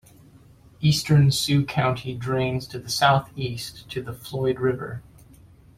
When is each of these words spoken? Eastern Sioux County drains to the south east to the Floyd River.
Eastern 0.79 1.29
Sioux 1.29 1.63
County 1.63 2.15
drains 2.15 2.65
to 2.65 2.79
the 2.79 2.89
south 2.89 3.29
east 3.35 3.87
to 3.87 4.01
the 4.01 4.13
Floyd 4.13 4.59
River. 4.59 5.03